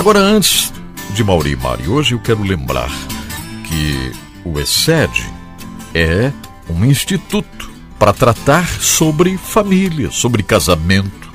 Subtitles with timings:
[0.00, 0.72] Agora, antes
[1.12, 2.88] de Mauri e Mari, hoje eu quero lembrar
[3.68, 4.10] que
[4.46, 5.30] o ESED
[5.94, 6.32] é
[6.70, 11.30] um instituto para tratar sobre família, sobre casamento.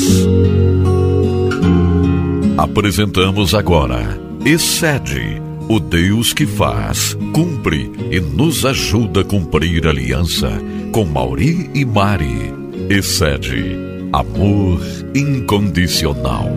[2.57, 10.49] Apresentamos agora Excede, o Deus que faz, cumpre e nos ajuda a cumprir aliança
[10.91, 12.51] com Mauri e Mari.
[12.89, 13.77] Excede,
[14.11, 14.81] amor
[15.13, 16.47] incondicional.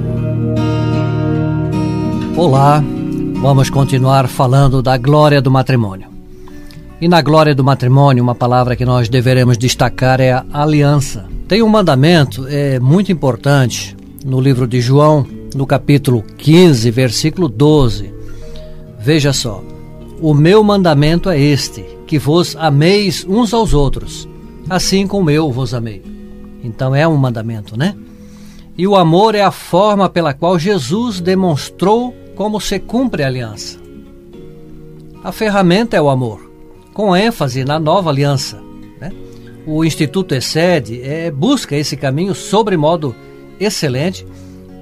[2.35, 2.83] Olá,
[3.35, 6.09] vamos continuar falando da glória do matrimônio.
[6.99, 11.27] E na glória do matrimônio, uma palavra que nós deveremos destacar é a aliança.
[11.47, 18.22] Tem um mandamento é muito importante no livro de João, no capítulo 15, versículo 12.
[19.03, 19.63] Veja só:
[20.21, 24.29] O meu mandamento é este, que vos ameis uns aos outros,
[24.71, 26.03] assim como eu vos amei.
[26.63, 27.97] Então é um mandamento, né?
[28.79, 33.79] E o amor é a forma pela qual Jesus demonstrou como se cumpre a aliança.
[35.25, 36.49] A ferramenta é o amor,
[36.95, 38.63] com ênfase na nova aliança.
[39.01, 39.13] Né?
[39.67, 43.15] O Instituto Excede é, busca esse caminho sobre modo
[43.59, 44.25] excelente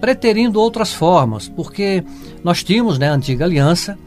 [0.00, 2.04] preterindo outras formas, porque
[2.42, 3.98] nós tínhamos né, a antiga aliança,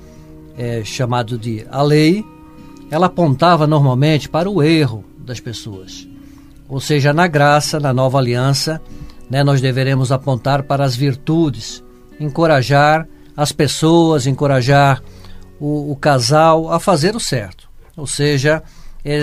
[0.58, 2.26] é, chamado de a lei,
[2.90, 6.08] ela apontava normalmente para o erro das pessoas.
[6.70, 8.82] Ou seja, na graça, na nova aliança,
[9.30, 11.84] né, nós deveremos apontar para as virtudes,
[12.20, 15.02] encorajar as pessoas, encorajar
[15.60, 17.70] o, o casal a fazer o certo.
[17.96, 18.64] Ou seja,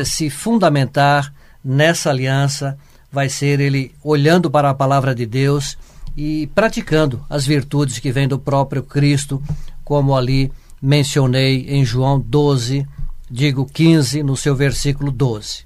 [0.04, 1.32] se fundamentar
[1.64, 2.76] nessa aliança
[3.10, 5.76] vai ser ele olhando para a palavra de Deus
[6.16, 9.42] e praticando as virtudes que vêm do próprio Cristo,
[9.84, 12.86] como ali mencionei em João 12,
[13.30, 15.64] digo 15, no seu versículo 12.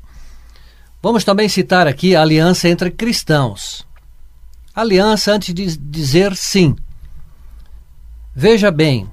[1.02, 3.86] Vamos também citar aqui a aliança entre cristãos.
[4.74, 6.74] Aliança antes de dizer sim.
[8.34, 9.08] Veja bem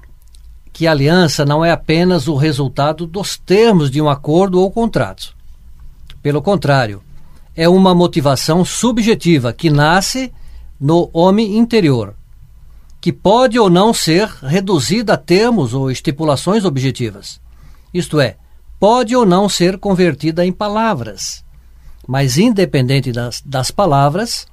[0.72, 5.36] que aliança não é apenas o resultado dos termos de um acordo ou contrato.
[6.22, 7.02] Pelo contrário,
[7.54, 10.32] é uma motivação subjetiva que nasce
[10.80, 12.14] no homem interior,
[13.02, 17.40] que pode ou não ser reduzida a termos ou estipulações objetivas.
[17.92, 18.36] Isto é,
[18.78, 21.44] pode ou não ser convertida em palavras.
[22.06, 24.46] Mas independente das, das palavras,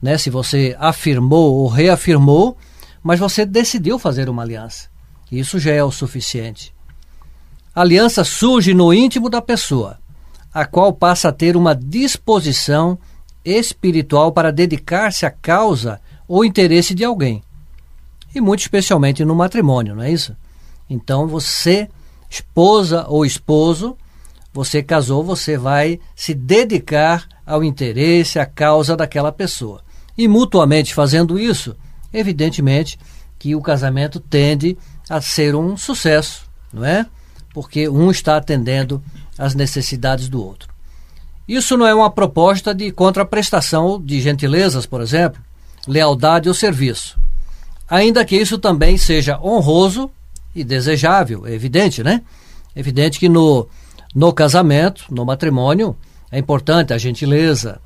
[0.00, 2.56] né, se você afirmou ou reafirmou,
[3.02, 4.88] mas você decidiu fazer uma aliança.
[5.30, 6.72] Isso já é o suficiente.
[7.74, 9.98] A aliança surge no íntimo da pessoa,
[10.54, 12.96] a qual passa a ter uma disposição
[13.44, 17.42] espiritual para dedicar-se à causa ou interesse de alguém.
[18.36, 20.36] E muito especialmente no matrimônio, não é isso?
[20.90, 21.88] Então você,
[22.28, 23.96] esposa ou esposo,
[24.52, 29.82] você casou, você vai se dedicar ao interesse, à causa daquela pessoa.
[30.18, 31.74] E mutuamente fazendo isso,
[32.12, 32.98] evidentemente
[33.38, 34.76] que o casamento tende
[35.08, 37.06] a ser um sucesso, não é?
[37.54, 39.02] Porque um está atendendo
[39.38, 40.68] às necessidades do outro.
[41.48, 45.40] Isso não é uma proposta de contraprestação de gentilezas, por exemplo,
[45.88, 47.16] lealdade ou serviço.
[47.88, 50.10] Ainda que isso também seja honroso
[50.54, 52.22] e desejável, é evidente, né?
[52.74, 53.68] É evidente que no,
[54.14, 55.96] no casamento, no matrimônio,
[56.30, 57.80] é importante a gentileza,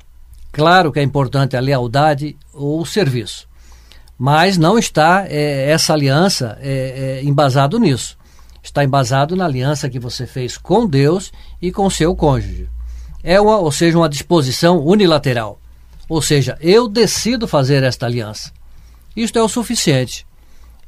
[0.51, 3.47] claro que é importante a lealdade ou o serviço.
[4.17, 8.17] Mas não está é, essa aliança é, é, embasado nisso.
[8.61, 12.69] Está embasado na aliança que você fez com Deus e com seu cônjuge
[13.23, 15.59] é uma, ou seja, uma disposição unilateral.
[16.09, 18.51] Ou seja, eu decido fazer esta aliança.
[19.15, 20.25] Isto é o suficiente.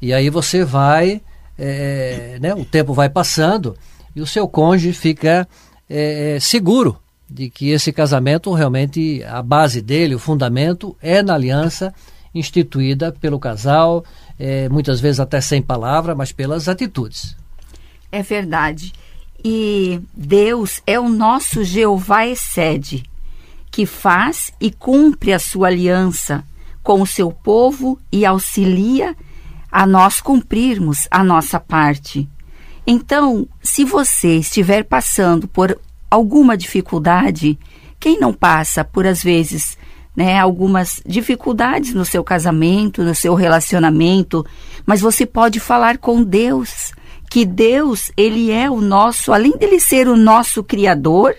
[0.02, 1.22] E aí você vai,
[1.58, 3.78] é, né, o tempo vai passando
[4.16, 5.48] e o seu cônjuge fica
[5.90, 7.00] é, seguro
[7.30, 11.94] de que esse casamento realmente, a base dele, o fundamento, é na aliança
[12.34, 14.04] instituída pelo casal,
[14.38, 17.36] é, muitas vezes até sem palavra, mas pelas atitudes.
[18.12, 18.94] É verdade.
[19.44, 23.04] E Deus é o nosso Jeová Excede,
[23.72, 26.44] que faz e cumpre a sua aliança
[26.84, 29.16] com o seu povo e auxilia
[29.72, 32.30] a nós cumprirmos a nossa parte.
[32.86, 35.80] Então, se você estiver passando por
[36.12, 37.58] alguma dificuldade,
[38.00, 39.78] quem não passa por às vezes
[40.16, 44.46] né, algumas dificuldades no seu casamento, no seu relacionamento,
[44.86, 46.92] mas você pode falar com Deus,
[47.30, 51.34] que Deus, ele é o nosso, além dele ser o nosso criador,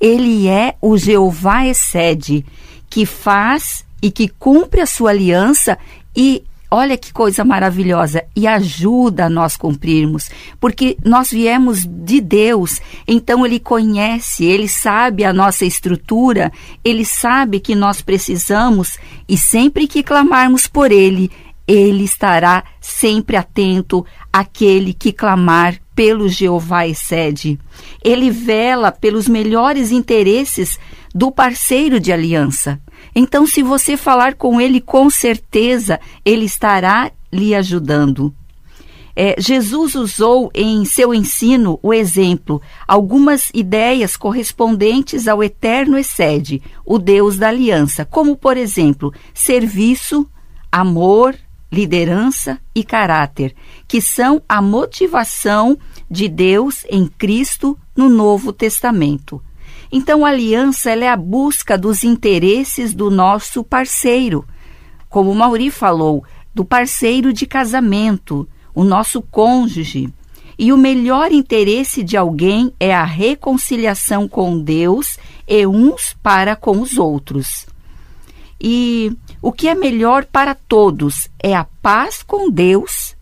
[0.00, 2.46] ele é o Jeová excede,
[2.88, 5.78] que faz e que cumpre a sua aliança
[6.14, 10.28] e Olha que coisa maravilhosa e ajuda a nós cumprirmos,
[10.58, 16.50] porque nós viemos de Deus, então Ele conhece, Ele sabe a nossa estrutura,
[16.84, 18.98] Ele sabe que nós precisamos
[19.28, 21.30] e sempre que clamarmos por Ele,
[21.64, 27.56] Ele estará sempre atento àquele que clamar pelo Jeová excede.
[28.02, 30.76] Ele vela pelos melhores interesses
[31.14, 32.80] do parceiro de aliança.
[33.14, 38.34] Então, se você falar com ele, com certeza ele estará lhe ajudando.
[39.16, 46.98] É, Jesus usou em seu ensino o exemplo, algumas ideias correspondentes ao eterno excede, o
[46.98, 50.28] Deus da aliança, como, por exemplo, serviço,
[50.70, 51.36] amor,
[51.70, 53.54] liderança e caráter,
[53.86, 55.78] que são a motivação
[56.10, 59.40] de Deus em Cristo no Novo Testamento.
[59.96, 64.44] Então, a aliança é a busca dos interesses do nosso parceiro.
[65.08, 70.12] Como o Mauri falou, do parceiro de casamento, o nosso cônjuge.
[70.58, 76.80] E o melhor interesse de alguém é a reconciliação com Deus e uns para com
[76.80, 77.64] os outros.
[78.60, 83.14] E o que é melhor para todos é a paz com Deus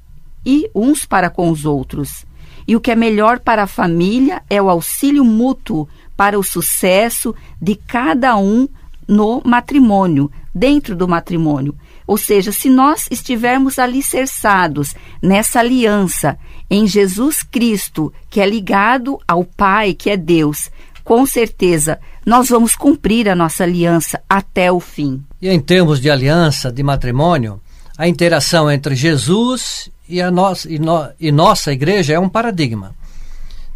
[0.42, 2.24] e uns para com os outros.
[2.66, 5.86] E o que é melhor para a família é o auxílio mútuo
[6.22, 8.68] para o sucesso de cada um
[9.08, 11.74] no matrimônio, dentro do matrimônio.
[12.06, 16.38] Ou seja, se nós estivermos alicerçados nessa aliança
[16.70, 20.70] em Jesus Cristo, que é ligado ao Pai, que é Deus,
[21.02, 25.24] com certeza nós vamos cumprir a nossa aliança até o fim.
[25.40, 27.60] E em termos de aliança, de matrimônio,
[27.98, 32.94] a interação entre Jesus e, a no e, no e nossa igreja é um paradigma.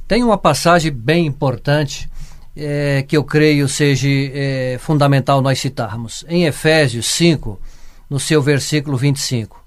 [0.06, 2.08] Tem uma passagem bem importante
[2.56, 6.24] é, que eu creio seja é, fundamental nós citarmos.
[6.28, 7.60] Em Efésios 5,
[8.08, 9.62] no seu versículo 25.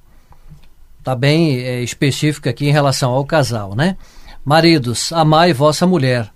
[0.98, 3.96] Está bem é, específico aqui em relação ao casal, né?
[4.44, 6.30] Maridos, amai vossa mulher,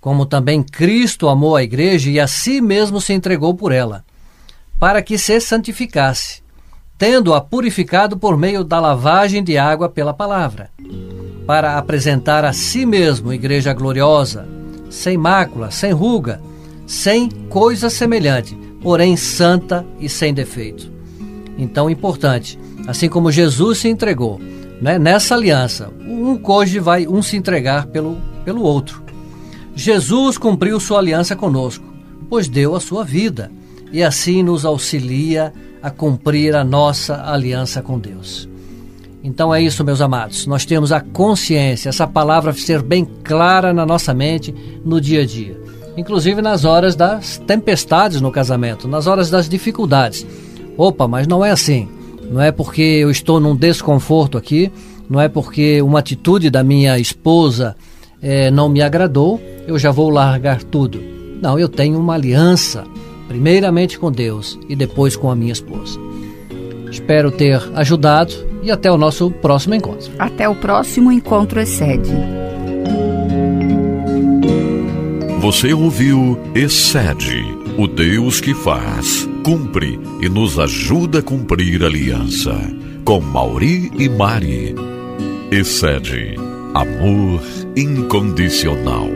[0.00, 4.04] como também Cristo amou a igreja e a si mesmo se entregou por ela,
[4.78, 6.42] para que se santificasse,
[6.98, 10.70] tendo-a purificado por meio da lavagem de água pela palavra,
[11.46, 14.46] para apresentar a si mesmo igreja gloriosa,
[14.94, 16.40] sem mácula, sem ruga,
[16.86, 20.90] sem coisa semelhante, porém santa e sem defeito.
[21.58, 24.40] Então, importante, assim como Jesus se entregou,
[24.80, 29.02] né, nessa aliança, um cônjuge vai um se entregar pelo, pelo outro.
[29.74, 31.84] Jesus cumpriu sua aliança conosco,
[32.28, 33.50] pois deu a sua vida
[33.92, 35.52] e assim nos auxilia
[35.82, 38.48] a cumprir a nossa aliança com Deus.
[39.24, 40.46] Então é isso, meus amados.
[40.46, 44.54] Nós temos a consciência, essa palavra ser bem clara na nossa mente
[44.84, 45.58] no dia a dia.
[45.96, 50.26] Inclusive nas horas das tempestades no casamento, nas horas das dificuldades.
[50.76, 51.88] Opa, mas não é assim.
[52.30, 54.70] Não é porque eu estou num desconforto aqui,
[55.08, 57.74] não é porque uma atitude da minha esposa
[58.20, 61.00] é, não me agradou, eu já vou largar tudo.
[61.40, 62.84] Não, eu tenho uma aliança,
[63.26, 65.98] primeiramente com Deus e depois com a minha esposa.
[66.90, 70.10] Espero ter ajudado e até o nosso próximo encontro.
[70.18, 72.10] Até o próximo encontro Excede.
[75.40, 77.44] Você ouviu Excede,
[77.76, 82.58] o Deus que faz, cumpre e nos ajuda a cumprir a aliança.
[83.04, 84.74] Com Mauri e Mari.
[85.50, 86.34] Excede,
[86.74, 87.42] amor
[87.76, 89.08] incondicional.